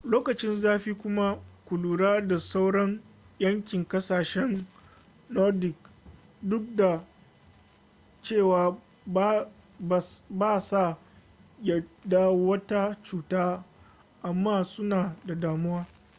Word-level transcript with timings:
lokacin 0.03 0.55
zafi 0.55 0.93
kuma 0.93 1.37
ku 1.65 1.77
lura 1.77 2.21
da 2.21 2.39
sauron 2.39 3.01
yankin 3.39 3.87
ƙasashen 3.87 4.65
nordic 5.29 5.75
duk 6.41 6.75
da 6.75 7.03
cewa 8.21 8.77
ba 10.29 10.59
sa 10.61 10.97
yaɗa 11.63 12.29
wata 12.29 12.97
cuta 13.03 13.63
amma 14.21 14.63
suna 14.63 15.15
da 15.25 15.35
damuwa 15.35 15.87